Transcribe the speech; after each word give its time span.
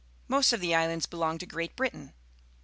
Most 0.27 0.51
of 0.51 0.61
the 0.61 0.73
islands 0.73 1.05
belong 1.05 1.37
to 1.37 1.45
Great 1.45 1.75
Britain. 1.75 2.13